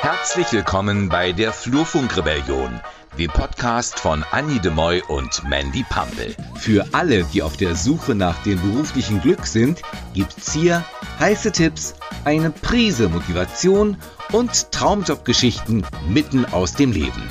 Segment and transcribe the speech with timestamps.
[0.00, 2.80] Herzlich willkommen bei der Flurfunkrebellion,
[3.18, 6.34] dem Podcast von Annie de Moy und Mandy Pampel.
[6.56, 9.82] Für alle, die auf der Suche nach dem beruflichen Glück sind,
[10.12, 10.84] gibt's hier
[11.18, 11.94] heiße Tipps,
[12.24, 13.96] eine Prise Motivation
[14.32, 17.30] und Traumjobgeschichten mitten aus dem Leben.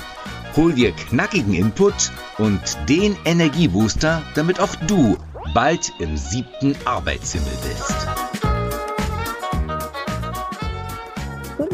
[0.56, 5.18] Hol dir knackigen Input und den Energiebooster, damit auch du
[5.54, 8.13] bald im siebten Arbeitshimmel bist.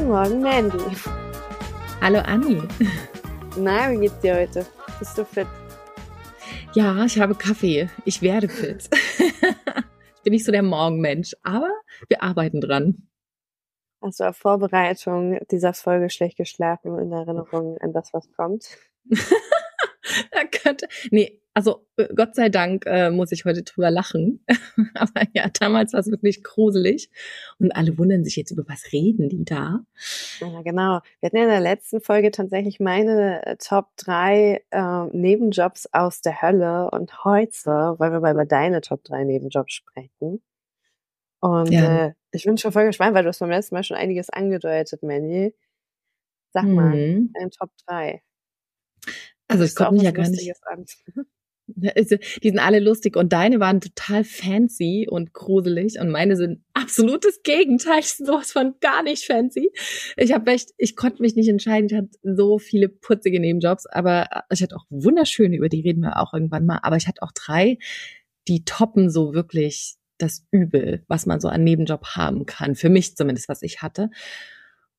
[0.10, 0.96] Guten Morgen, Mandy.
[2.02, 2.64] Hallo Anni.
[3.56, 4.66] Na, wie geht's dir heute?
[4.98, 5.46] Bist du fit?
[6.74, 7.92] Ja, ich habe Kaffee.
[8.06, 8.90] Ich werde fit.
[9.20, 11.70] ich bin nicht so der Morgenmensch, aber
[12.08, 13.08] wir arbeiten dran.
[14.02, 18.66] Hast du auf Vorbereitung dieser Folge schlecht geschlafen in Erinnerung an das, was kommt?
[20.32, 24.46] da könnte, nee, also äh, Gott sei Dank äh, muss ich heute drüber lachen.
[24.96, 27.10] Aber ja, damals war es wirklich gruselig.
[27.60, 29.82] Und alle wundern sich jetzt, über was reden die da?
[30.40, 31.02] Ja, genau.
[31.20, 36.22] Wir hatten ja in der letzten Folge tatsächlich meine äh, Top 3 äh, Nebenjobs aus
[36.22, 36.90] der Hölle.
[36.92, 37.52] Und heute
[38.00, 40.42] wollen wir mal über deine Top 3 Nebenjobs sprechen.
[41.42, 42.06] Und ja.
[42.08, 45.04] äh, ich bin schon voll gespannt, weil du hast beim letzten Mal schon einiges angedeutet,
[45.04, 45.54] Mandy.
[46.54, 47.34] Sag mal, mhm.
[47.38, 48.24] dein Top 3.
[49.50, 50.56] Also ich komme ja gar nicht.
[50.66, 50.86] An.
[51.96, 56.64] Also, die sind alle lustig und deine waren total fancy und gruselig und meine sind
[56.74, 59.72] absolutes Gegenteil, sowas von gar nicht fancy.
[60.18, 61.90] Ich habe echt, ich konnte mich nicht entscheiden.
[61.90, 66.18] Ich hatte so viele putzige Nebenjobs, aber ich hatte auch wunderschöne, über die reden wir
[66.20, 66.80] auch irgendwann mal.
[66.84, 67.78] Aber ich hatte auch drei,
[68.48, 72.76] die toppen so wirklich das Übel, was man so an Nebenjob haben kann.
[72.76, 74.10] Für mich zumindest, was ich hatte.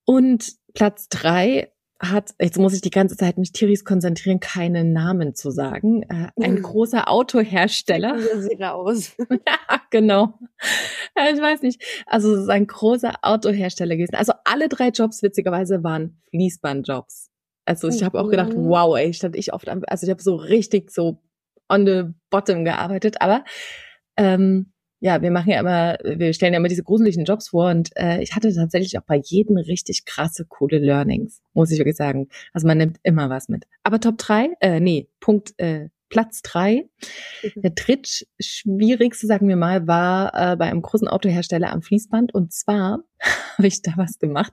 [0.05, 5.34] Und Platz drei hat, jetzt muss ich die ganze Zeit mich Tiris konzentrieren, keine Namen
[5.34, 6.03] zu sagen.
[6.05, 6.62] Äh, ein hm.
[6.62, 8.19] großer Autohersteller.
[8.41, 9.15] Sie raus.
[9.31, 10.39] ja, genau.
[11.15, 11.83] Äh, ich weiß nicht.
[12.07, 14.15] Also es ist ein großer Autohersteller gewesen.
[14.15, 17.31] Also alle drei Jobs witzigerweise waren Fließbandjobs.
[17.67, 18.69] Also ich habe auch gedacht, mhm.
[18.69, 21.23] wow, ey, stand ich oft am, also ich habe so richtig so
[21.69, 23.45] on the bottom gearbeitet, aber
[24.17, 27.90] ähm, ja, wir machen ja immer, wir stellen ja immer diese gruseligen Jobs vor und
[27.96, 32.28] äh, ich hatte tatsächlich auch bei jedem richtig krasse, coole Learnings, muss ich wirklich sagen.
[32.52, 33.64] Also man nimmt immer was mit.
[33.83, 36.84] Aber Top 3, äh, nee, Punkt, äh, Platz 3.
[37.42, 37.62] Mhm.
[37.62, 42.34] Der drittschwierigste, sagen wir mal, war äh, bei einem großen Autohersteller am Fließband.
[42.34, 43.05] Und zwar
[43.56, 44.52] habe ich da was gemacht.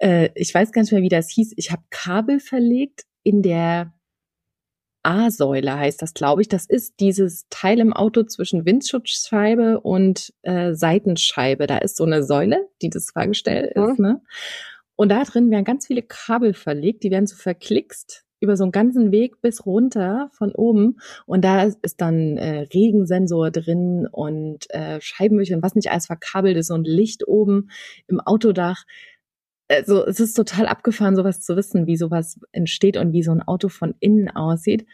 [0.00, 1.52] Äh, ich weiß gar nicht mehr, wie das hieß.
[1.56, 3.92] Ich habe Kabel verlegt in der
[5.02, 6.48] A-Säule heißt das, glaube ich.
[6.48, 11.66] Das ist dieses Teil im Auto zwischen Windschutzscheibe und äh, Seitenscheibe.
[11.66, 13.84] Da ist so eine Säule, die das Fahrgestell mhm.
[13.84, 13.98] ist.
[13.98, 14.22] Ne?
[14.96, 18.72] Und da drin werden ganz viele Kabel verlegt, die werden so verklickst über so einen
[18.72, 20.98] ganzen Weg bis runter von oben.
[21.26, 26.56] Und da ist dann äh, Regensensor drin und äh, Scheibenwischer und was nicht alles verkabelt
[26.56, 27.70] ist und Licht oben
[28.06, 28.84] im Autodach
[29.68, 33.42] also es ist total abgefahren, sowas zu wissen, wie sowas entsteht und wie so ein
[33.42, 34.86] Auto von innen aussieht.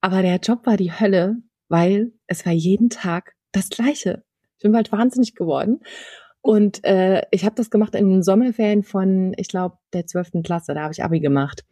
[0.00, 1.36] Aber der Job war die Hölle,
[1.68, 4.22] weil es war jeden Tag das Gleiche.
[4.56, 5.80] Ich bin bald wahnsinnig geworden.
[6.40, 10.74] Und äh, ich habe das gemacht in den Sommerferien von, ich glaube, der zwölften Klasse.
[10.74, 11.64] Da habe ich Abi gemacht.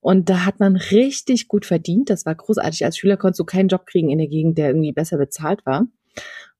[0.00, 2.08] Und da hat man richtig gut verdient.
[2.08, 2.84] Das war großartig.
[2.84, 5.86] Als Schüler konntest du keinen Job kriegen in der Gegend, der irgendwie besser bezahlt war.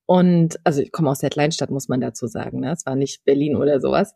[0.06, 2.60] Und also ich komme aus der Kleinstadt, muss man dazu sagen.
[2.60, 2.72] Ne?
[2.72, 4.14] Es war nicht Berlin oder sowas.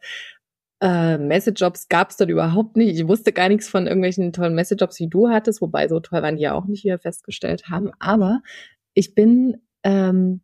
[0.85, 2.95] Äh, Messejobs gab es dort überhaupt nicht.
[2.95, 6.37] Ich wusste gar nichts von irgendwelchen tollen Messejobs, wie du hattest, wobei so toll waren
[6.37, 7.91] die ja auch nicht, wie wir festgestellt haben.
[8.01, 8.43] Aber
[8.93, 10.43] ich bin ähm,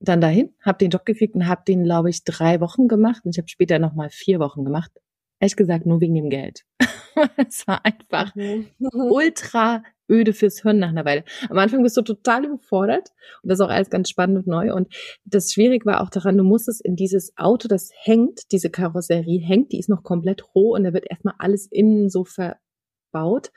[0.00, 3.30] dann dahin, habe den Job gekriegt und habe den, glaube ich, drei Wochen gemacht und
[3.30, 4.90] ich habe später noch mal vier Wochen gemacht.
[5.38, 6.64] Ehrlich gesagt, nur wegen dem Geld.
[7.36, 8.70] es war einfach mhm.
[8.80, 11.24] ultra öde fürs Hirn nach einer Weile.
[11.48, 13.10] Am Anfang bist du total überfordert
[13.42, 14.74] und das ist auch alles ganz spannend und neu.
[14.74, 14.94] Und
[15.24, 19.72] das Schwierige war auch daran, du musstest in dieses Auto, das hängt, diese Karosserie hängt,
[19.72, 23.50] die ist noch komplett roh und da wird erstmal alles innen so verbaut.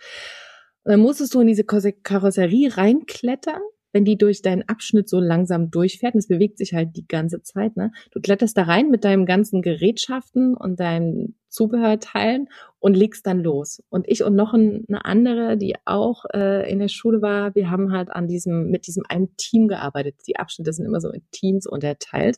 [0.83, 3.61] Und dann musstest du in diese Karosserie reinklettern
[3.97, 7.41] wenn die durch deinen Abschnitt so langsam durchfährt, und es bewegt sich halt die ganze
[7.41, 7.91] Zeit, ne?
[8.11, 13.81] Du kletterst da rein mit deinem ganzen Gerätschaften und deinen Zubehörteilen und legst dann los.
[13.89, 17.91] Und ich und noch eine andere, die auch äh, in der Schule war, wir haben
[17.91, 20.17] halt an diesem, mit diesem einen Team gearbeitet.
[20.27, 22.37] Die Abschnitte sind immer so in Teams unterteilt.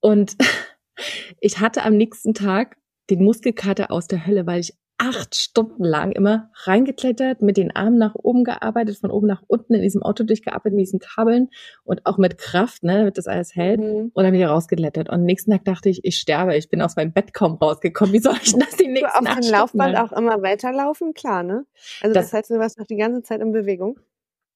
[0.00, 0.36] Und
[1.40, 2.76] ich hatte am nächsten Tag
[3.08, 7.96] den Muskelkater aus der Hölle, weil ich acht Stunden lang immer reingeklettert, mit den Armen
[7.96, 11.48] nach oben gearbeitet, von oben nach unten in diesem Auto durchgearbeitet, mit diesen Kabeln
[11.84, 14.10] und auch mit Kraft, ne, damit das alles hält mhm.
[14.12, 15.08] und dann wieder rausgeklettert.
[15.08, 18.12] Und am nächsten Tag dachte ich, ich sterbe, ich bin aus meinem Bett kaum rausgekommen.
[18.12, 21.14] Wie soll ich das die nächsten du auf dem Laufband auch immer weiterlaufen?
[21.14, 21.64] Klar, ne?
[22.02, 23.98] Also das, das heißt, du warst noch die ganze Zeit in Bewegung?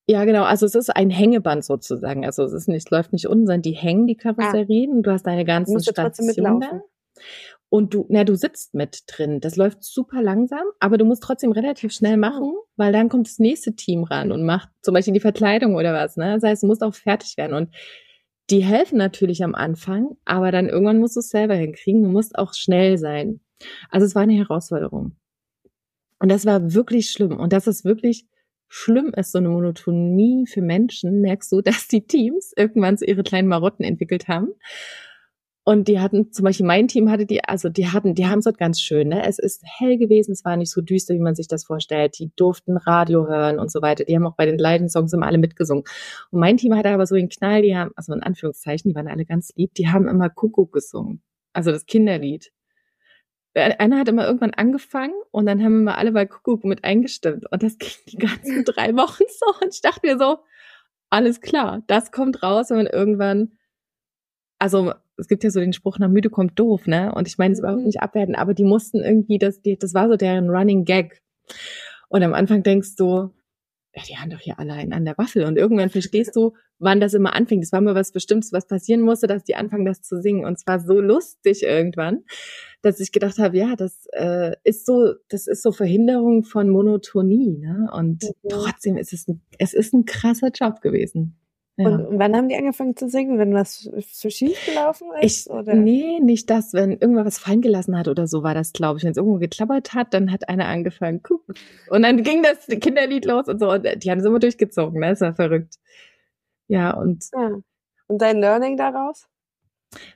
[0.07, 0.45] Ja, genau.
[0.45, 2.27] Also es ist ein Hängeband sozusagen.
[2.27, 4.99] Also es ist nicht, es läuft nicht unten, sondern die hängen die Karosserien.
[4.99, 5.03] Ah.
[5.03, 6.83] Du hast deine ganzen Stationen da.
[7.75, 9.41] Und du, na, du sitzt mit drin.
[9.41, 13.41] Das läuft super langsam, aber du musst trotzdem relativ schnell machen, weil dann kommt das
[13.41, 16.17] nächste Team ran und macht zum Beispiel die Verkleidung oder was.
[16.17, 16.35] Ne?
[16.35, 17.53] Das heißt, du musst auch fertig werden.
[17.53, 17.75] Und
[18.49, 22.05] die helfen natürlich am Anfang, aber dann irgendwann musst du es selber hinkriegen.
[22.05, 23.41] Du musst auch schnell sein.
[23.91, 25.17] Also es war eine Herausforderung.
[26.21, 27.41] Und das war wirklich schlimm.
[27.41, 28.25] Und das ist wirklich
[28.69, 33.25] schlimm ist, so eine Monotonie für Menschen, merkst du, dass die Teams irgendwann so ihre
[33.25, 34.53] kleinen Marotten entwickelt haben
[35.67, 38.45] und die hatten, zum Beispiel mein Team hatte die, also die hatten, die haben es
[38.45, 39.27] dort ganz schön, ne?
[39.27, 42.19] Es ist hell gewesen, es war nicht so düster, wie man sich das vorstellt.
[42.19, 44.05] Die durften Radio hören und so weiter.
[44.05, 45.85] Die haben auch bei den Leidensongs immer alle mitgesungen.
[46.31, 49.09] Und mein Team hatte aber so den Knall, die haben, also in Anführungszeichen, die waren
[49.09, 51.23] alle ganz lieb, die haben immer Kuckuck gesungen.
[51.55, 52.53] Also das Kinderlied.
[53.55, 57.51] Einer hat immer irgendwann angefangen und dann haben wir alle bei Kuckuck mit eingestimmt.
[57.51, 59.65] Und das ging die ganzen drei Wochen so.
[59.65, 60.39] Und ich dachte mir so,
[61.09, 63.53] alles klar, das kommt raus, wenn man irgendwann,
[64.59, 67.13] also es gibt ja so den Spruch, nach müde kommt doof, ne?
[67.15, 67.87] Und ich meine, es überhaupt mhm.
[67.87, 71.23] nicht abwerten, aber die mussten irgendwie, das, die, das war so deren Running Gag.
[72.09, 73.31] Und am Anfang denkst du,
[73.97, 75.45] ja, die haben doch hier alle einen an der Waffel.
[75.45, 77.61] Und irgendwann verstehst du, wann das immer anfing.
[77.61, 80.45] Das war mal was Bestimmtes, was passieren musste, dass die anfangen, das zu singen.
[80.45, 82.25] Und es war so lustig irgendwann,
[82.83, 87.59] dass ich gedacht habe, ja, das äh, ist so, das ist so Verhinderung von Monotonie.
[87.59, 87.89] Ne?
[87.93, 88.49] Und mhm.
[88.49, 91.39] trotzdem ist es ein, es ist ein krasser Job gewesen.
[91.77, 91.89] Ja.
[91.89, 93.39] Und wann haben die angefangen zu singen?
[93.39, 95.47] Wenn was zu schief gelaufen ist?
[95.47, 95.75] Ich, oder?
[95.75, 96.73] Nee, nicht das.
[96.73, 99.05] Wenn irgendwer was fallen gelassen hat oder so war das, glaube ich.
[99.05, 101.43] Wenn es irgendwo geklappert hat, dann hat einer angefangen, guck.
[101.91, 103.73] Und dann ging das Kinderlied los und so.
[103.73, 105.11] Und die haben es immer durchgezogen, ne?
[105.11, 105.75] Das war verrückt.
[106.69, 107.25] Ja, und.
[107.33, 107.59] Ja.
[108.07, 109.27] Und dein Learning daraus?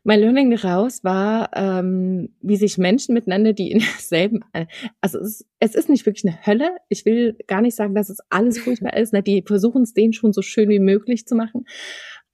[0.05, 4.67] Mein Learning daraus war, ähm, wie sich Menschen miteinander, die in derselben, äh,
[5.01, 6.71] also es, es ist nicht wirklich eine Hölle.
[6.89, 9.13] Ich will gar nicht sagen, dass es alles furchtbar ist.
[9.13, 9.23] Ne?
[9.23, 11.65] Die versuchen es denen schon so schön wie möglich zu machen.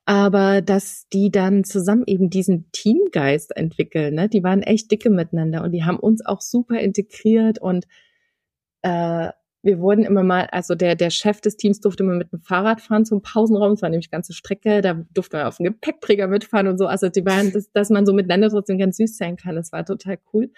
[0.06, 4.28] Aber dass die dann zusammen eben diesen Teamgeist entwickeln, ne?
[4.28, 7.86] die waren echt dicke miteinander und die haben uns auch super integriert und
[8.82, 9.30] äh,
[9.64, 12.82] wir wurden immer mal, also der, der Chef des Teams durfte immer mit dem Fahrrad
[12.82, 13.72] fahren zum Pausenraum.
[13.72, 14.82] Das war nämlich ganze Strecke.
[14.82, 16.86] Da durfte man auf dem Gepäckträger mitfahren und so.
[16.86, 19.56] Also die waren, dass, dass man so miteinander trotzdem ganz süß sein kann.
[19.56, 20.50] Das war total cool.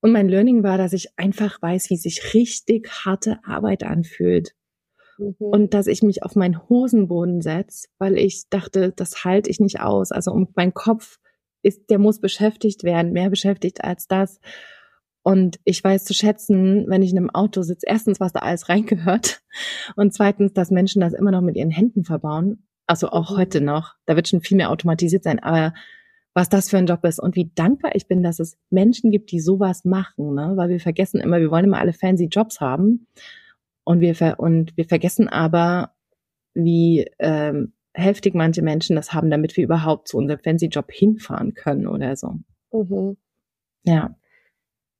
[0.00, 4.52] Und mein Learning war, dass ich einfach weiß, wie sich richtig harte Arbeit anfühlt.
[5.18, 5.34] Mhm.
[5.38, 9.80] Und dass ich mich auf meinen Hosenboden setze, weil ich dachte, das halte ich nicht
[9.80, 10.10] aus.
[10.10, 11.18] Also um mein Kopf
[11.62, 14.40] ist, der muss beschäftigt werden, mehr beschäftigt als das.
[15.22, 18.68] Und ich weiß zu schätzen, wenn ich in einem Auto sitze, erstens, was da alles
[18.68, 19.42] reingehört
[19.96, 22.64] und zweitens, dass Menschen das immer noch mit ihren Händen verbauen.
[22.86, 23.36] Also auch mhm.
[23.36, 23.94] heute noch.
[24.06, 25.38] Da wird schon viel mehr automatisiert sein.
[25.38, 25.74] Aber
[26.34, 29.32] was das für ein Job ist und wie dankbar ich bin, dass es Menschen gibt,
[29.32, 30.52] die sowas machen, ne?
[30.54, 33.06] weil wir vergessen immer, wir wollen immer alle fancy Jobs haben
[33.84, 35.92] und wir ver und wir vergessen aber,
[36.54, 41.54] wie ähm, heftig manche Menschen das haben, damit wir überhaupt zu unserem fancy Job hinfahren
[41.54, 42.36] können oder so.
[42.72, 43.16] Mhm.
[43.84, 44.14] Ja.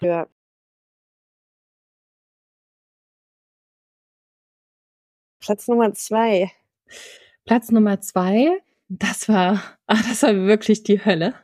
[0.00, 0.26] Ja.
[5.40, 6.50] Platz Nummer zwei.
[7.44, 11.34] Platz Nummer zwei, das war, ach, das war wirklich die Hölle.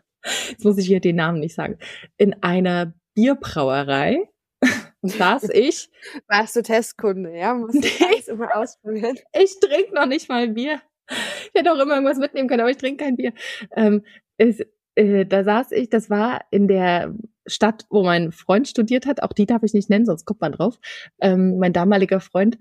[0.49, 1.79] Jetzt muss ich hier den Namen nicht sagen.
[2.17, 4.29] In einer Bierbrauerei
[5.03, 5.91] saß ich.
[6.29, 7.55] Warst du Testkunde, ja?
[7.55, 9.19] Musst du alles immer ausprobieren.
[9.33, 10.81] Ich trinke noch nicht mal Bier.
[11.11, 13.33] Ich hätte auch immer irgendwas mitnehmen können, aber ich trinke kein Bier.
[13.77, 14.05] Ähm,
[14.37, 14.63] es,
[15.01, 17.15] äh, da saß ich, das war in der
[17.47, 20.53] Stadt, wo mein Freund studiert hat, auch die darf ich nicht nennen, sonst kommt man
[20.53, 20.79] drauf.
[21.21, 22.59] Ähm, mein damaliger Freund,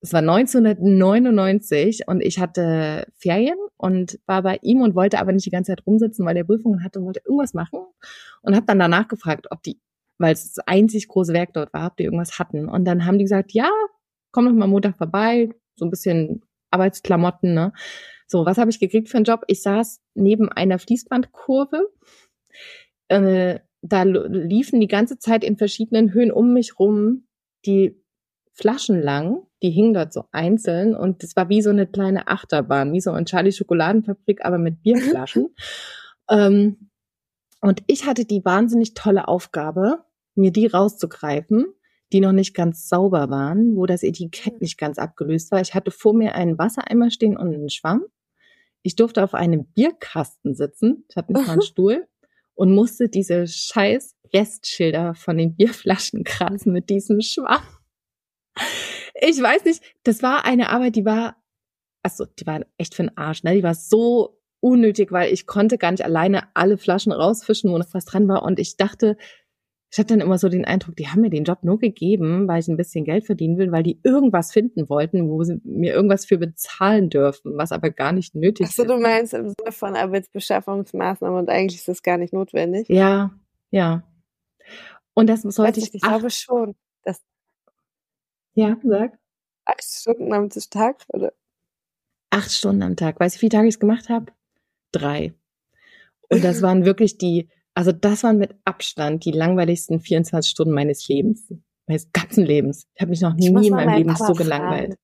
[0.00, 5.46] es war 1999 und ich hatte Ferien und war bei ihm und wollte aber nicht
[5.46, 7.80] die ganze Zeit rumsitzen, weil er Prüfungen hatte und wollte irgendwas machen
[8.42, 9.80] und habe dann danach gefragt, ob die,
[10.18, 12.68] weil es das einzig große Werk dort war, ob die irgendwas hatten.
[12.68, 13.70] Und dann haben die gesagt, ja,
[14.32, 17.72] komm noch mal Montag vorbei, so ein bisschen Arbeitsklamotten, ne?
[18.32, 19.44] So, was habe ich gekriegt für einen Job?
[19.46, 21.92] Ich saß neben einer Fließbandkurve.
[23.08, 27.26] Äh, da liefen die ganze Zeit in verschiedenen Höhen um mich rum
[27.66, 28.02] die
[28.54, 29.42] Flaschen lang.
[29.62, 33.10] Die hingen dort so einzeln und das war wie so eine kleine Achterbahn, wie so
[33.10, 35.54] ein Charlie Schokoladenfabrik, aber mit Bierflaschen.
[36.30, 36.88] ähm,
[37.60, 41.66] und ich hatte die wahnsinnig tolle Aufgabe, mir die rauszugreifen,
[42.14, 45.60] die noch nicht ganz sauber waren, wo das Etikett nicht ganz abgelöst war.
[45.60, 48.06] Ich hatte vor mir einen Wassereimer stehen und einen Schwamm.
[48.82, 51.04] Ich durfte auf einem Bierkasten sitzen.
[51.08, 52.06] Ich hatte nicht mal einen Stuhl.
[52.54, 57.62] und musste diese scheiß Restschilder von den Bierflaschen kratzen mit diesem Schwamm.
[59.14, 61.36] Ich weiß nicht, das war eine Arbeit, die war,
[62.02, 63.54] also die war echt für den Arsch, ne?
[63.54, 67.92] Die war so unnötig, weil ich konnte gar nicht alleine alle Flaschen rausfischen, wo noch
[67.92, 68.42] was dran war.
[68.42, 69.16] Und ich dachte,
[69.92, 72.60] ich hatte dann immer so den Eindruck, die haben mir den Job nur gegeben, weil
[72.60, 76.24] ich ein bisschen Geld verdienen will, weil die irgendwas finden wollten, wo sie mir irgendwas
[76.24, 78.80] für bezahlen dürfen, was aber gar nicht nötig ist.
[78.80, 82.88] Achso, du meinst im Sinne von Arbeitsbeschaffungsmaßnahmen und eigentlich ist das gar nicht notwendig?
[82.88, 83.32] Ja,
[83.70, 84.02] ja.
[85.12, 85.92] Und das sollte ich.
[85.92, 86.74] Ich glaube schon.
[87.04, 87.20] Dass
[88.54, 89.18] ja, sag.
[89.66, 91.34] Acht Stunden am Tag, oder?
[92.30, 93.20] Acht Stunden am Tag.
[93.20, 94.32] Weißt du, wie viele Tage ich es gemacht habe?
[94.90, 95.34] Drei.
[96.30, 101.08] Und das waren wirklich die also das waren mit Abstand die langweiligsten 24 Stunden meines
[101.08, 101.52] Lebens,
[101.86, 102.86] meines ganzen Lebens.
[102.94, 104.94] Ich habe mich noch nie in meinem Leben Papa so gelangweilt.
[104.94, 104.96] Fragen.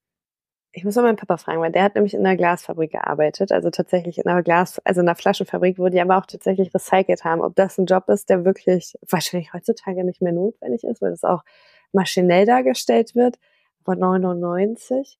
[0.73, 3.71] Ich muss mal meinen Papa fragen, weil der hat nämlich in einer Glasfabrik gearbeitet, also
[3.71, 7.41] tatsächlich in einer Glas, also in einer Flaschenfabrik, wo die aber auch tatsächlich recycelt haben.
[7.41, 11.25] Ob das ein Job ist, der wirklich wahrscheinlich heutzutage nicht mehr notwendig ist, weil das
[11.25, 11.43] auch
[11.93, 13.39] maschinell dargestellt wird,
[13.85, 15.19] von 99.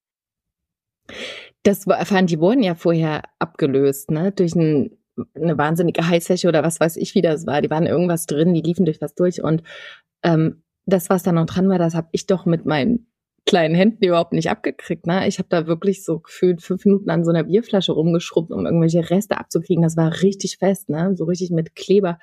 [1.63, 4.98] Das erfahren, die wurden ja vorher abgelöst, ne, durch ein
[5.35, 7.61] eine wahnsinnige Heißfläche oder was weiß ich, wie das war.
[7.61, 9.63] Die waren irgendwas drin, die liefen durch was durch und
[10.23, 13.07] ähm, das, was da noch dran war, das habe ich doch mit meinen
[13.45, 15.07] kleinen Händen überhaupt nicht abgekriegt.
[15.07, 15.27] Ne?
[15.27, 19.09] Ich habe da wirklich so gefühlt fünf Minuten an so einer Bierflasche rumgeschrubbt, um irgendwelche
[19.09, 19.81] Reste abzukriegen.
[19.81, 21.15] Das war richtig fest, ne?
[21.15, 22.19] so richtig mit Kleber.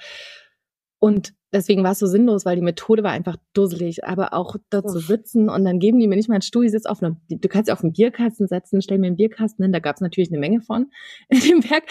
[0.98, 4.04] Und deswegen war es so sinnlos, weil die Methode war einfach dusselig.
[4.04, 6.70] Aber auch dort zu sitzen und dann geben die mir nicht mal einen Stuhl, ich
[6.70, 9.72] sitze auf einem, du kannst dich auf einen Bierkasten setzen, stell mir einen Bierkasten hin,
[9.72, 10.90] da gab es natürlich eine Menge von
[11.28, 11.84] in dem Werk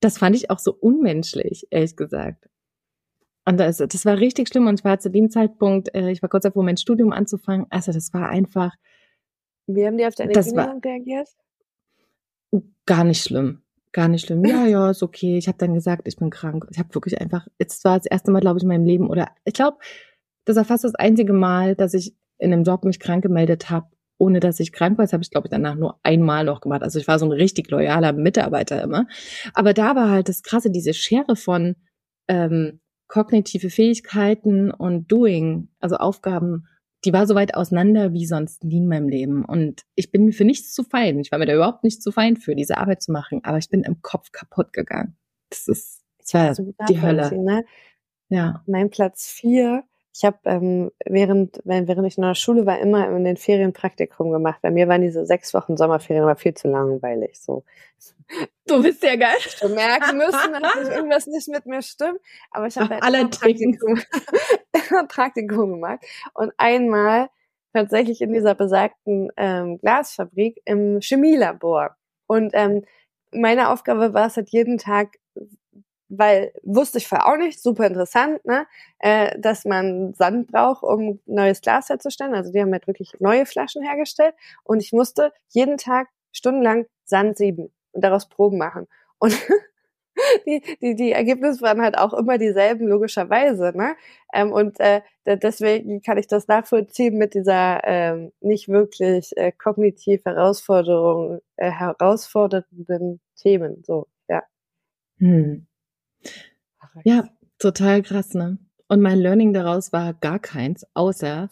[0.00, 2.48] das fand ich auch so unmenschlich, ehrlich gesagt.
[3.44, 4.66] Und das, das war richtig schlimm.
[4.66, 7.66] Und ich war zu dem Zeitpunkt, äh, ich war kurz davor, mein Studium anzufangen.
[7.70, 8.74] Also das war einfach.
[9.66, 11.28] Wie haben die auf deine Kündigung reagiert?
[12.86, 13.62] Gar nicht schlimm.
[13.92, 14.44] Gar nicht schlimm.
[14.44, 15.38] Ja, ja, ist okay.
[15.38, 16.66] Ich habe dann gesagt, ich bin krank.
[16.70, 19.30] Ich habe wirklich einfach, jetzt war das erste Mal, glaube ich, in meinem Leben, oder
[19.44, 19.78] ich glaube,
[20.44, 23.88] das war fast das einzige Mal, dass ich in einem Job mich krank gemeldet habe
[24.18, 25.04] ohne dass ich krank war.
[25.04, 26.82] Das habe ich, glaube ich, danach nur einmal noch gemacht.
[26.82, 29.06] Also ich war so ein richtig loyaler Mitarbeiter immer.
[29.54, 31.76] Aber da war halt das Krasse, diese Schere von
[32.26, 36.66] ähm, kognitive Fähigkeiten und Doing, also Aufgaben,
[37.04, 39.44] die war so weit auseinander wie sonst nie in meinem Leben.
[39.44, 41.20] Und ich bin mir für nichts zu fein.
[41.20, 43.40] Ich war mir da überhaupt nicht zu fein für, diese Arbeit zu machen.
[43.44, 45.16] Aber ich bin im Kopf kaputt gegangen.
[45.48, 47.34] Das ist, das war also die Hölle.
[47.40, 47.64] Ne?
[48.28, 48.62] Ja.
[48.66, 49.84] Mein Platz vier
[50.18, 54.32] ich habe ähm, während, während ich in der Schule war, immer in den Ferien Praktikum
[54.32, 54.58] gemacht.
[54.62, 57.38] Bei mir waren diese sechs Wochen Sommerferien aber viel zu langweilig.
[57.40, 57.62] So.
[58.66, 59.36] Du bist ja geil.
[59.38, 62.18] Ich merken müssen, dass irgendwas nicht mit mir stimmt.
[62.50, 64.00] Aber ich habe halt Praktikum,
[65.08, 66.00] Praktikum gemacht.
[66.34, 67.30] Und einmal
[67.72, 71.96] tatsächlich in dieser besagten ähm, Glasfabrik im Chemielabor.
[72.26, 72.84] Und ähm,
[73.30, 75.16] meine Aufgabe war es halt jeden Tag
[76.08, 78.66] weil wusste ich vorher auch nicht, super interessant, ne,
[79.00, 82.34] äh, dass man Sand braucht, um neues Glas herzustellen.
[82.34, 84.34] Also die haben halt wirklich neue Flaschen hergestellt
[84.64, 88.86] und ich musste jeden Tag stundenlang Sand sieben und daraus Proben machen.
[89.18, 89.36] Und
[90.46, 93.72] die, die, die Ergebnisse waren halt auch immer dieselben, logischerweise.
[93.76, 93.96] Ne?
[94.32, 100.24] Ähm, und äh, deswegen kann ich das nachvollziehen mit dieser ähm, nicht wirklich äh, kognitiv
[100.24, 103.82] Herausforderung, äh, herausfordernden Themen.
[103.86, 104.42] So, ja.
[105.18, 105.67] Hm.
[107.04, 107.28] Ja,
[107.58, 108.58] total krass, ne?
[108.88, 111.48] Und mein Learning daraus war gar keins, außer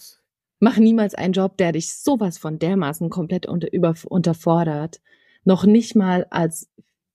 [0.58, 5.00] mach niemals einen Job, der dich sowas von dermaßen komplett unter, über, unterfordert.
[5.44, 6.70] Noch nicht mal als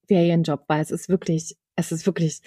[0.08, 2.42] Ferienjob, weil es ist wirklich, es ist wirklich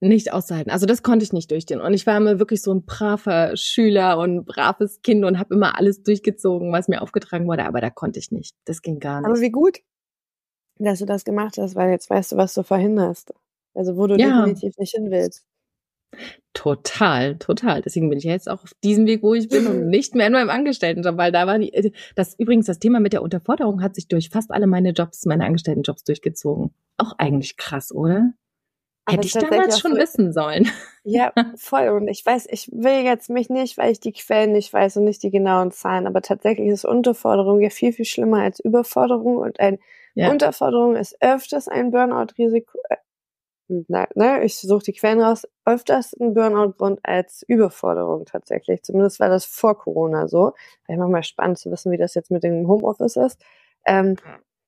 [0.00, 0.70] nicht auszuhalten.
[0.70, 1.80] Also das konnte ich nicht durchstehen.
[1.80, 5.76] Und ich war immer wirklich so ein braver Schüler und braves Kind und habe immer
[5.76, 8.56] alles durchgezogen, was mir aufgetragen wurde, aber da konnte ich nicht.
[8.64, 9.28] Das ging gar nicht.
[9.28, 9.80] Aber wie gut,
[10.78, 13.34] dass du das gemacht hast, weil jetzt weißt du, was du verhinderst.
[13.74, 14.28] Also wo du ja.
[14.28, 15.44] definitiv nicht hin willst.
[16.52, 17.82] Total, total.
[17.82, 20.32] Deswegen bin ich jetzt auch auf diesem Weg, wo ich bin und nicht mehr in
[20.32, 23.94] meinem Angestelltenjob, weil da war die, äh, das übrigens das Thema mit der Unterforderung hat
[23.94, 26.74] sich durch fast alle meine Jobs, meine Angestelltenjobs durchgezogen.
[26.98, 28.32] Auch eigentlich krass, oder?
[29.06, 30.68] Aber Hätte ich damals schon so, wissen sollen.
[31.04, 31.88] Ja, voll.
[31.88, 35.04] Und ich weiß, ich will jetzt mich nicht, weil ich die Quellen nicht weiß und
[35.04, 39.58] nicht die genauen Zahlen, aber tatsächlich ist Unterforderung ja viel, viel schlimmer als Überforderung und
[39.60, 39.78] ein
[40.14, 40.30] ja.
[40.30, 42.96] Unterforderung ist öfters ein Burnout-Risiko, äh,
[43.88, 48.82] na, ne, ich suche die Quellen raus, öfters ein Burnout-Grund als Überforderung tatsächlich.
[48.82, 50.52] Zumindest war das vor Corona so.
[50.86, 53.42] Wäre mal spannend zu wissen, wie das jetzt mit dem Homeoffice ist.
[53.86, 54.16] Ähm,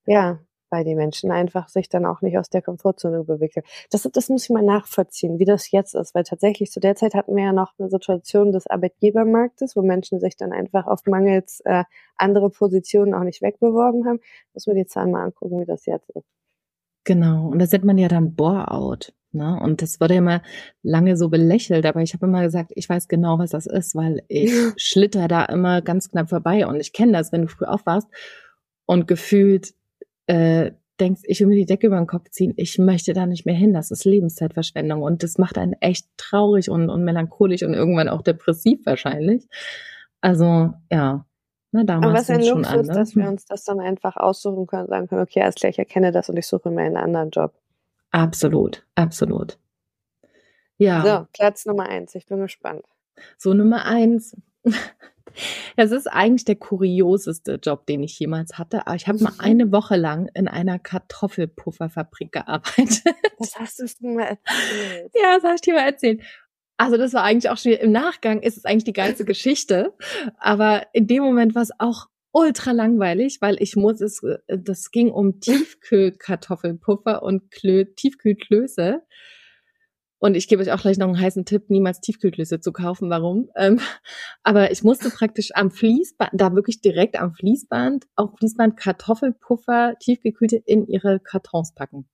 [0.06, 0.38] ja,
[0.72, 3.62] weil die Menschen einfach sich dann auch nicht aus der Komfortzone bewegen.
[3.90, 7.14] Das, das muss ich mal nachvollziehen, wie das jetzt ist, weil tatsächlich zu der Zeit
[7.14, 11.60] hatten wir ja noch eine Situation des Arbeitgebermarktes, wo Menschen sich dann einfach auf mangels
[11.66, 11.84] äh,
[12.16, 14.20] andere Positionen auch nicht wegbeworben haben.
[14.54, 16.41] Muss man die Zahlen mal angucken, wie das jetzt ist.
[17.04, 17.48] Genau.
[17.48, 19.12] Und das nennt man ja dann Bore-out.
[19.32, 19.58] Ne?
[19.60, 20.42] Und das wurde ja immer
[20.82, 24.22] lange so belächelt, aber ich habe immer gesagt, ich weiß genau, was das ist, weil
[24.28, 26.66] ich schlitter da immer ganz knapp vorbei.
[26.66, 28.08] Und ich kenne das, wenn du früh aufwachst
[28.86, 29.74] und gefühlt
[30.26, 33.46] äh, denkst, ich will mir die Decke über den Kopf ziehen, ich möchte da nicht
[33.46, 35.02] mehr hin, das ist Lebenszeitverschwendung.
[35.02, 39.48] Und das macht einen echt traurig und, und melancholisch und irgendwann auch depressiv wahrscheinlich.
[40.20, 41.26] Also ja,
[41.72, 42.92] na, damals Aber was ein Luxus, an, ne?
[42.92, 46.12] dass wir uns das dann einfach aussuchen können, sagen können, okay, alles klar, ich erkenne
[46.12, 47.54] das und ich suche mir einen anderen Job.
[48.10, 49.58] Absolut, absolut.
[50.76, 51.02] Ja.
[51.02, 52.14] So, Platz Nummer eins.
[52.14, 52.84] Ich bin gespannt.
[53.38, 54.36] So, Nummer eins.
[55.76, 58.86] Es ist eigentlich der kurioseste Job, den ich jemals hatte.
[58.86, 59.40] Aber ich habe mal mhm.
[59.40, 63.02] eine Woche lang in einer Kartoffelpufferfabrik gearbeitet.
[63.38, 65.10] Das hast du mir mal erzählt.
[65.14, 66.22] Ja, das habe ich dir mal erzählt.
[66.82, 69.94] Also das war eigentlich auch schon im Nachgang ist es eigentlich die geilste Geschichte.
[70.36, 74.90] Aber in dem Moment war es auch ultra langweilig, weil ich muss es, äh, das
[74.90, 79.00] ging um Tiefkühlkartoffelpuffer und Klö, Tiefkühlklöße.
[80.18, 83.10] Und ich gebe euch auch gleich noch einen heißen Tipp, niemals Tiefkühlklöße zu kaufen.
[83.10, 83.48] Warum?
[83.54, 83.78] Ähm,
[84.42, 90.56] aber ich musste praktisch am Fließband, da wirklich direkt am Fließband, auf Fließband Kartoffelpuffer, tiefgekühlte
[90.56, 92.08] in ihre Kartons packen.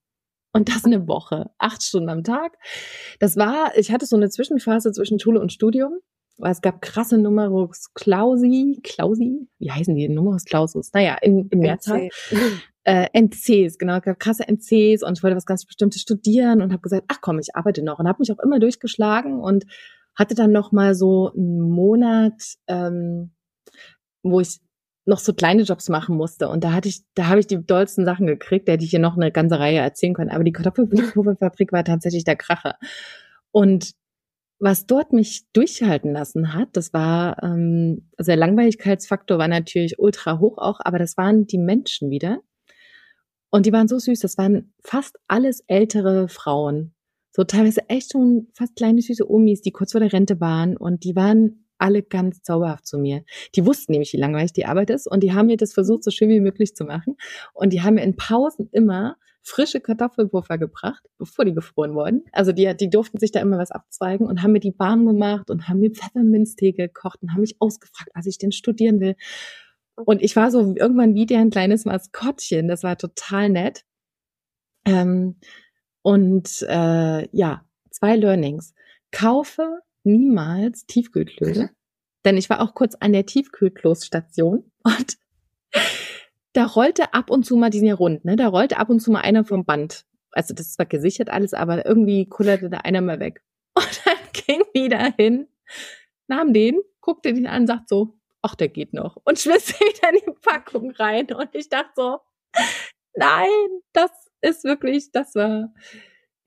[0.59, 2.59] Und das eine Woche, acht Stunden am Tag.
[3.21, 6.01] Das war, ich hatte so eine Zwischenphase zwischen Schule und Studium.
[6.41, 10.93] Weil es gab krasse Numerus Clausi, Clausi, wie heißen die Numerus Clausus?
[10.93, 12.09] Naja, in, in Mehrzahl.
[12.85, 16.81] Äh, NCs, genau, gab krasse NCs und ich wollte was ganz Bestimmtes studieren und habe
[16.81, 17.99] gesagt, ach komm, ich arbeite noch.
[17.99, 19.67] Und habe mich auch immer durchgeschlagen und
[20.15, 23.33] hatte dann noch mal so einen Monat, ähm,
[24.23, 24.61] wo ich
[25.09, 28.05] noch so kleine Jobs machen musste und da hatte ich, da habe ich die dollsten
[28.05, 31.73] Sachen gekriegt, da hätte ich hier noch eine ganze Reihe erzählen können, aber die Kartoffelpufferfabrik
[31.73, 32.77] war tatsächlich der Kracher.
[33.51, 33.93] Und
[34.61, 40.41] was dort mich durchhalten lassen hat, das war, ähm, also der Langweiligkeitsfaktor war natürlich ultra
[40.41, 42.41] hoch auch, aber das waren die Menschen wieder.
[43.51, 46.93] Und die waren so süß, das waren fast alles ältere Frauen.
[47.31, 51.05] So teilweise echt schon fast kleine süße Omis, die kurz vor der Rente waren und
[51.05, 53.25] die waren alle ganz zauberhaft zu mir.
[53.55, 56.11] Die wussten nämlich, wie langweilig die Arbeit ist und die haben mir das versucht, so
[56.11, 57.17] schön wie möglich zu machen.
[57.55, 62.25] Und die haben mir in Pausen immer frische Kartoffelpuffer gebracht, bevor die gefroren wurden.
[62.33, 65.51] Also die, die durften sich da immer was abzweigen und haben mir die warm gemacht
[65.51, 69.17] und haben mir Pfefferminztee gekocht und haben mich ausgefragt, was ich denn studieren will.
[69.97, 72.69] Und ich war so irgendwann wie ein kleines Maskottchen.
[72.69, 73.85] Das war total nett.
[74.85, 75.37] Ähm,
[76.03, 78.75] und äh, ja, zwei Learnings.
[79.11, 81.71] Kaufe niemals Tiefkühlklöße.
[82.25, 85.19] Denn ich war auch kurz an der Tiefkühlkloßstation und
[86.53, 88.37] da rollte ab und zu mal, die sind ja rund, ne?
[88.37, 90.05] Da rollte ab und zu mal einer vom Band.
[90.33, 93.43] Also das ist zwar gesichert alles, aber irgendwie kullerte da einer mal weg.
[93.75, 95.47] Und dann ging die da hin,
[96.27, 99.17] nahm den, guckte den an, sagt so, ach, der geht noch.
[99.25, 101.33] Und schmiss wieder in die Packung rein.
[101.33, 102.19] Und ich dachte so,
[103.15, 103.49] nein,
[103.93, 105.73] das ist wirklich, das war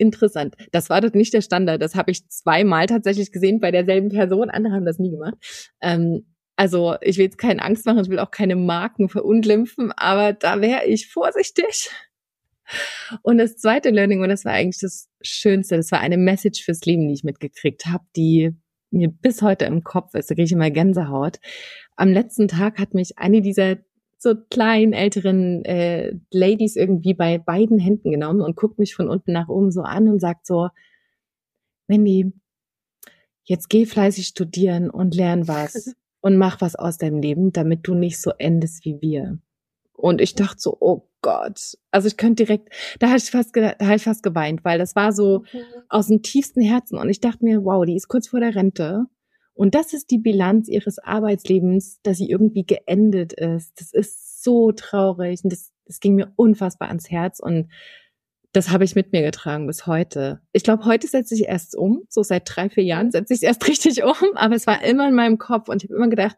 [0.02, 0.56] interessant.
[0.72, 1.82] Das war dort nicht der Standard.
[1.82, 4.50] Das habe ich zweimal tatsächlich gesehen bei derselben Person.
[4.50, 5.36] Andere haben das nie gemacht.
[5.82, 10.34] Ähm, also ich will jetzt keine Angst machen, ich will auch keine Marken verunglimpfen, aber
[10.34, 11.90] da wäre ich vorsichtig.
[13.24, 16.82] Und das zweite Learning, und das war eigentlich das Schönste, das war eine Message fürs
[16.86, 18.52] Leben, die ich mitgekriegt habe, die
[18.92, 21.40] mir bis heute im Kopf ist, da kriege ich immer Gänsehaut.
[21.96, 23.78] Am letzten Tag hat mich eine dieser
[24.21, 29.31] so kleinen älteren äh, Ladies irgendwie bei beiden Händen genommen und guckt mich von unten
[29.31, 30.69] nach oben so an und sagt so,
[31.88, 32.31] Wendy,
[33.43, 35.95] jetzt geh fleißig studieren und lern was.
[36.21, 39.39] und mach was aus deinem Leben, damit du nicht so endest wie wir.
[39.93, 41.77] Und ich dachte so, oh Gott.
[41.91, 44.95] Also ich könnte direkt, da habe ich fast, da habe ich fast geweint, weil das
[44.95, 45.63] war so okay.
[45.89, 46.97] aus dem tiefsten Herzen.
[46.97, 49.05] Und ich dachte mir, wow, die ist kurz vor der Rente.
[49.54, 53.80] Und das ist die Bilanz ihres Arbeitslebens, dass sie irgendwie geendet ist.
[53.80, 55.44] Das ist so traurig.
[55.44, 57.40] Und das, das ging mir unfassbar ans Herz.
[57.40, 57.70] Und
[58.54, 60.42] das habe ich mit mir getragen bis heute.
[60.52, 62.04] Ich glaube, heute setze ich erst um.
[62.10, 64.36] So seit drei, vier Jahren setze ich es erst richtig um.
[64.36, 66.38] Aber es war immer in meinem Kopf und ich habe immer gedacht,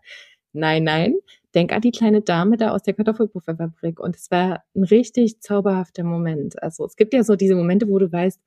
[0.52, 1.16] nein, nein,
[1.56, 4.00] denk an die kleine Dame da aus der Kartoffelpufferfabrik.
[4.00, 6.62] Und es war ein richtig zauberhafter Moment.
[6.62, 8.40] Also es gibt ja so diese Momente, wo du weißt,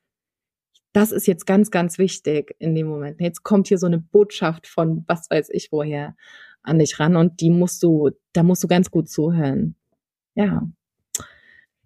[0.97, 3.21] das ist jetzt ganz, ganz wichtig in dem Moment.
[3.21, 6.17] Jetzt kommt hier so eine Botschaft von was weiß ich woher
[6.63, 9.77] an dich ran und die musst du, da musst du ganz gut zuhören.
[10.35, 10.63] Ja.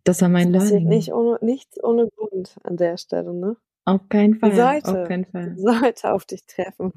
[0.05, 0.89] Das war mein das Learning.
[0.89, 3.57] Nicht ohne, nichts ohne Grund an der Stelle, ne?
[3.85, 4.55] Auf keinen Fall.
[4.55, 5.55] Sollte, auf keinen Fall.
[5.59, 6.93] sollte auf dich treffen.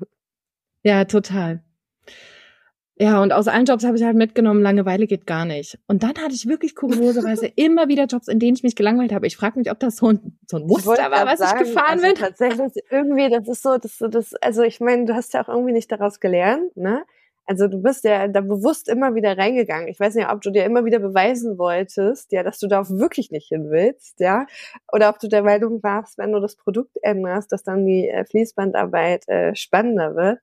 [0.84, 1.64] Ja, total.
[3.00, 5.80] Ja, und aus allen Jobs habe ich halt mitgenommen, Langeweile geht gar nicht.
[5.88, 9.26] Und dann hatte ich wirklich kurioserweise immer wieder Jobs, in denen ich mich gelangweilt habe.
[9.26, 12.00] Ich frage mich, ob das so ein, so ein Muster war, was sagen, ich gefahren
[12.00, 12.16] also bin.
[12.16, 15.74] Tatsächlich irgendwie, das ist so, das, das, also ich meine, du hast ja auch irgendwie
[15.74, 17.04] nicht daraus gelernt, ne?
[17.46, 19.90] Also du bist ja da bewusst immer wieder reingegangen.
[19.90, 22.90] Ich weiß nicht, ob du dir immer wieder beweisen wolltest, ja, dass du da auch
[22.90, 24.46] wirklich nicht hin willst, ja,
[24.94, 28.24] oder ob du der Meinung warst, wenn du das Produkt änderst, dass dann die äh,
[28.24, 30.40] Fließbandarbeit äh, spannender wird.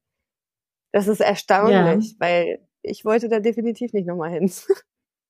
[0.92, 2.16] Das ist erstaunlich, ja.
[2.18, 4.50] weil ich wollte da definitiv nicht nochmal hin.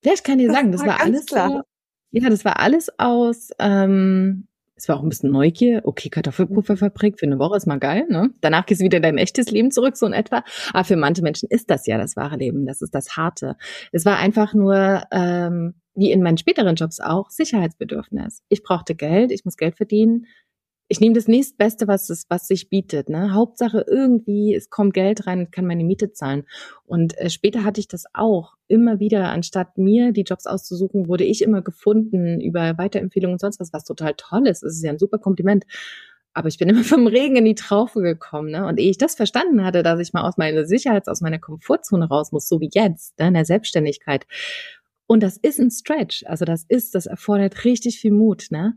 [0.03, 1.65] Ja, ich kann dir sagen, das, das war, war alles klar.
[2.11, 4.49] Ja, das war alles aus ähm,
[4.81, 5.83] es war auch ein bisschen Neugier.
[5.85, 8.31] Okay, Kartoffelpufferfabrik für eine Woche ist mal geil, ne?
[8.41, 10.43] Danach gehst du wieder in dein echtes Leben zurück, so in etwa.
[10.73, 12.67] Aber für manche Menschen ist das ja das wahre Leben.
[12.67, 13.57] Das ist das Harte.
[13.93, 18.43] Es war einfach nur, ähm, wie in meinen späteren Jobs auch, Sicherheitsbedürfnis.
[18.49, 20.27] Ich brauchte Geld, ich muss Geld verdienen
[20.91, 23.09] ich nehme das nächstbeste, was es, was sich bietet.
[23.09, 23.33] Ne?
[23.33, 26.49] Hauptsache irgendwie, es kommt Geld rein, kann meine Miete zahlen.
[26.85, 31.23] Und äh, später hatte ich das auch immer wieder, anstatt mir die Jobs auszusuchen, wurde
[31.23, 34.65] ich immer gefunden über Weiterempfehlungen und sonst was, was total toll ist.
[34.65, 35.65] Es ist ja ein super Kompliment.
[36.33, 38.51] Aber ich bin immer vom Regen in die Traufe gekommen.
[38.51, 38.67] Ne?
[38.67, 42.09] Und ehe ich das verstanden hatte, dass ich mal aus meiner Sicherheits-, aus meiner Komfortzone
[42.09, 44.27] raus muss, so wie jetzt, ne, in der Selbstständigkeit.
[45.07, 46.25] Und das ist ein Stretch.
[46.27, 48.77] Also das ist, das erfordert richtig viel Mut, ne?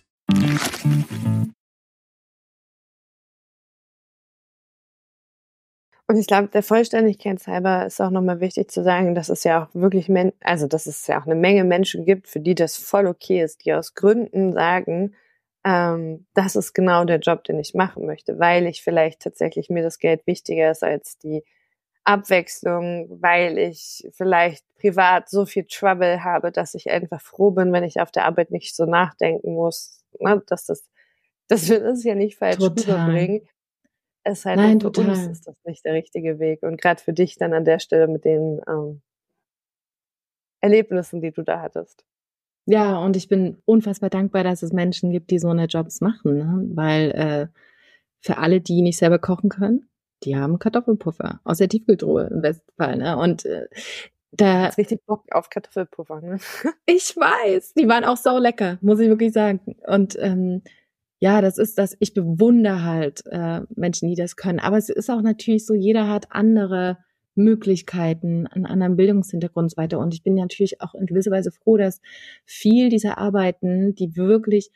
[6.11, 9.63] Und ich glaube, der Vollständigkeit halber ist auch nochmal wichtig zu sagen, dass es ja
[9.63, 12.75] auch wirklich, Men also dass es ja auch eine Menge Menschen gibt, für die das
[12.75, 15.15] voll okay ist, die aus Gründen sagen,
[15.63, 19.83] ähm, das ist genau der Job, den ich machen möchte, weil ich vielleicht tatsächlich mir
[19.83, 21.45] das Geld wichtiger ist als die
[22.11, 27.83] Abwechslung, weil ich vielleicht privat so viel Trouble habe, dass ich einfach froh bin, wenn
[27.83, 30.89] ich auf der Arbeit nicht so nachdenken muss, ne, dass das,
[31.47, 33.01] dass wir das ja nicht falsch total.
[33.01, 33.47] rüberbringen.
[34.23, 35.09] Es halt Nein, für total.
[35.09, 36.61] uns ist das nicht der richtige Weg.
[36.63, 39.01] Und gerade für dich dann an der Stelle mit den ähm,
[40.59, 42.05] Erlebnissen, die du da hattest.
[42.65, 46.37] Ja, und ich bin unfassbar dankbar, dass es Menschen gibt, die so eine Jobs machen,
[46.37, 46.69] ne?
[46.75, 47.47] weil äh,
[48.19, 49.89] für alle, die nicht selber kochen können,
[50.23, 52.97] die haben Kartoffelpuffer aus der Tiefkühltruhe im Westfall.
[52.97, 53.17] Ne?
[53.17, 53.67] Und äh,
[54.31, 56.21] da ist richtig Bock auf Kartoffelpuffer.
[56.21, 56.37] Ne?
[56.85, 59.59] ich weiß, die waren auch sau lecker, muss ich wirklich sagen.
[59.87, 60.61] Und ähm,
[61.19, 61.95] ja, das ist das.
[61.99, 64.59] Ich bewundere halt äh, Menschen, die das können.
[64.59, 66.97] Aber es ist auch natürlich so, jeder hat andere
[67.35, 69.99] Möglichkeiten, einen anderen Bildungshintergrund und so weiter.
[69.99, 72.01] Und ich bin natürlich auch in gewisser Weise froh, dass
[72.45, 74.71] viel dieser Arbeiten, die wirklich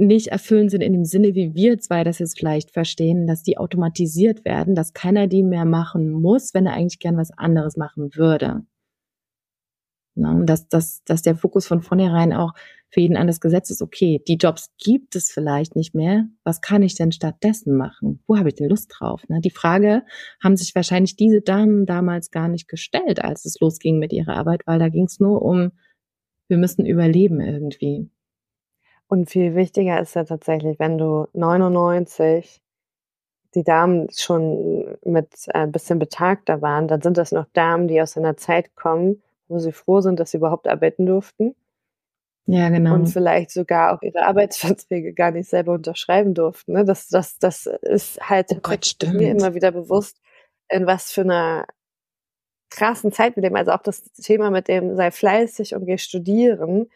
[0.00, 3.58] nicht erfüllend sind in dem Sinne, wie wir zwei das jetzt vielleicht verstehen, dass die
[3.58, 8.14] automatisiert werden, dass keiner die mehr machen muss, wenn er eigentlich gern was anderes machen
[8.14, 8.62] würde.
[10.16, 12.52] Ja, und dass, dass, dass der Fokus von vornherein auch
[12.90, 16.82] für jeden anders gesetzt ist, okay, die Jobs gibt es vielleicht nicht mehr, was kann
[16.82, 18.22] ich denn stattdessen machen?
[18.26, 19.22] Wo habe ich denn Lust drauf?
[19.28, 19.40] Ne?
[19.40, 20.02] Die Frage
[20.42, 24.62] haben sich wahrscheinlich diese Damen damals gar nicht gestellt, als es losging mit ihrer Arbeit,
[24.66, 25.70] weil da ging es nur um,
[26.48, 28.10] wir müssen überleben irgendwie.
[29.10, 32.62] Und viel wichtiger ist ja tatsächlich, wenn du 99
[33.56, 38.00] die Damen schon mit ein äh, bisschen betagter waren, dann sind das noch Damen, die
[38.00, 41.56] aus einer Zeit kommen, wo sie froh sind, dass sie überhaupt arbeiten durften.
[42.46, 42.94] Ja, genau.
[42.94, 46.74] Und vielleicht sogar auch ihre Arbeitsverträge gar nicht selber unterschreiben durften.
[46.74, 46.84] Ne?
[46.84, 50.20] Das, das, das ist halt oh Gott, mir immer wieder bewusst,
[50.68, 51.66] in was für einer
[52.70, 53.56] krassen Zeit wir leben.
[53.56, 56.88] Also auch das Thema mit dem sei fleißig und geh studieren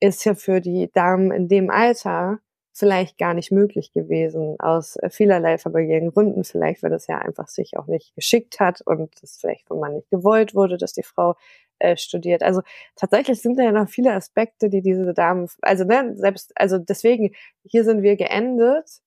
[0.00, 2.40] ist ja für die Damen in dem Alter
[2.72, 7.48] vielleicht gar nicht möglich gewesen, aus äh, vielerlei familiären Gründen, vielleicht weil das ja einfach
[7.48, 11.02] sich auch nicht geschickt hat und es vielleicht von Mann nicht gewollt wurde, dass die
[11.02, 11.36] Frau
[11.78, 12.42] äh, studiert.
[12.42, 12.62] Also
[12.94, 17.34] tatsächlich sind da ja noch viele Aspekte, die diese Damen, also ne, selbst, also deswegen,
[17.64, 19.00] hier sind wir geendet,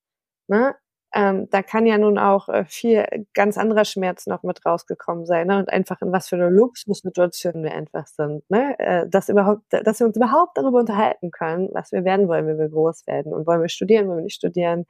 [0.48, 0.74] ne,
[1.12, 5.48] ähm, da kann ja nun auch äh, viel ganz anderer Schmerz noch mit rausgekommen sein
[5.48, 5.58] ne?
[5.58, 8.78] und einfach in was für eine Luxussituation wir einfach sind, ne?
[8.78, 12.58] Äh, dass überhaupt, dass wir uns überhaupt darüber unterhalten können, was wir werden wollen, wenn
[12.58, 14.86] wir groß werden und wollen wir studieren, wollen wir nicht studieren,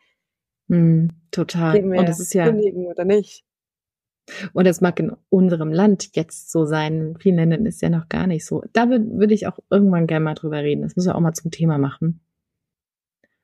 [0.68, 1.74] mm, total.
[1.74, 3.44] Wir und das ist ja kündigen oder nicht.
[4.52, 7.00] Und das mag in unserem Land jetzt so sein.
[7.00, 8.62] In vielen Ländern ist ja noch gar nicht so.
[8.74, 10.82] Da würde würd ich auch irgendwann gerne mal drüber reden.
[10.82, 12.20] Das müssen wir auch mal zum Thema machen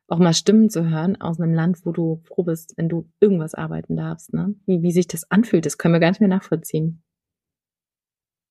[0.08, 3.54] auch mal Stimmen zu hören aus einem Land, wo du froh bist, wenn du irgendwas
[3.54, 4.54] arbeiten darfst, ne?
[4.66, 7.02] Wie, wie sich das anfühlt, das können wir gar nicht mehr nachvollziehen.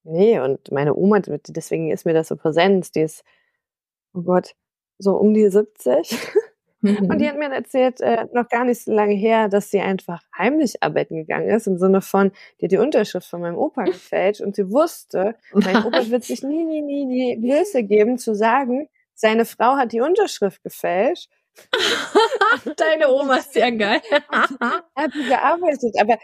[0.03, 3.23] Nee, und meine Oma, deswegen ist mir das so präsent, die ist,
[4.13, 4.55] oh Gott,
[4.99, 6.17] so um die 70.
[6.81, 6.97] Mhm.
[7.09, 10.21] Und die hat mir erzählt, äh, noch gar nicht so lange her, dass sie einfach
[10.37, 14.41] heimlich arbeiten gegangen ist, im Sinne von, die hat die Unterschrift von meinem Opa gefälscht
[14.41, 18.87] und sie wusste, mein Opa wird sich nie, nie, nie die Hilfe geben, zu sagen,
[19.15, 21.31] seine Frau hat die Unterschrift gefälscht.
[22.77, 24.01] Deine Oma ist ja geil.
[24.11, 26.17] er hat gearbeitet, aber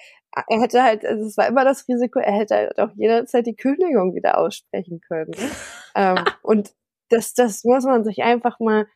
[0.48, 3.56] er hätte halt, also es war immer das Risiko, er hätte halt auch jederzeit die
[3.56, 5.32] Kündigung wieder aussprechen können.
[5.32, 5.50] Ne?
[5.96, 6.74] ähm, und
[7.10, 8.88] das, das muss man sich einfach mal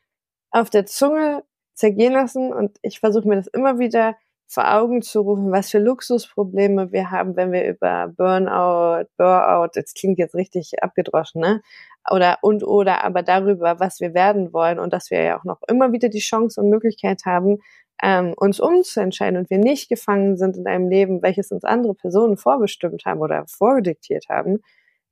[0.51, 1.43] auf der Zunge
[1.73, 4.15] zergehen lassen und ich versuche mir das immer wieder
[4.47, 9.93] vor Augen zu rufen, was für Luxusprobleme wir haben, wenn wir über Burnout, Burnout, das
[9.93, 11.61] klingt jetzt richtig abgedroschen, ne?
[12.11, 15.61] Oder und oder aber darüber, was wir werden wollen und dass wir ja auch noch
[15.67, 17.59] immer wieder die Chance und Möglichkeit haben,
[18.03, 22.37] ähm, uns umzuentscheiden und wir nicht gefangen sind in einem Leben, welches uns andere Personen
[22.37, 24.59] vorbestimmt haben oder vorgediktiert haben,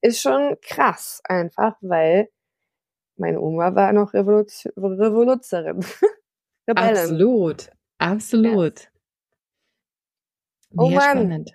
[0.02, 2.30] ist schon krass einfach, weil
[3.16, 5.80] meine Oma war noch Revolution, Revoluzerin.
[6.66, 8.80] Absolut, absolut.
[8.80, 8.90] Ja.
[10.78, 11.02] Oh Mann.
[11.02, 11.52] Spannend.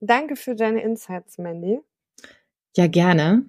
[0.00, 1.80] Danke für deine Insights, Mandy.
[2.76, 3.46] Ja, gerne.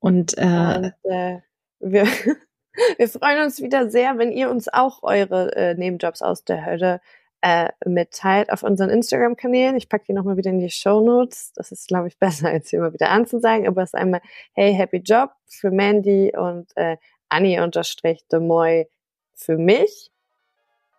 [0.00, 1.40] Und, äh, Und äh,
[1.80, 2.06] wir,
[2.98, 7.00] wir freuen uns wieder sehr, wenn ihr uns auch eure äh, Nebenjobs aus der Hölle
[7.40, 9.76] äh, mitteilt auf unseren Instagram-Kanälen.
[9.76, 11.52] Ich packe die nochmal wieder in die Show Notes.
[11.54, 13.66] Das ist, glaube ich, besser, als hier immer wieder anzusagen.
[13.66, 14.20] Aber es ist einmal
[14.52, 16.96] Hey Happy Job für Mandy und äh,
[17.28, 18.88] Annie unterstrich de Moy
[19.34, 20.10] für mich.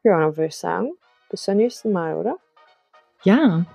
[0.04, 0.94] Ja, dann würde ich sagen,
[1.30, 2.38] bis zum nächsten Mal, oder?
[3.24, 3.66] Ja.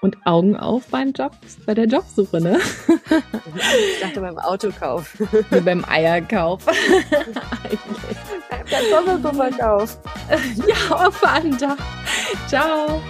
[0.00, 1.32] Und Augen auf beim Job,
[1.66, 2.60] bei der Jobsuche, ne?
[2.60, 5.14] Ich dachte beim Autokauf.
[5.50, 6.64] Wie beim Eierkauf.
[6.66, 6.76] Beim
[8.70, 9.98] Kartoffelpufferkauf.
[10.66, 11.20] Ja, auf
[12.46, 13.02] Ciao.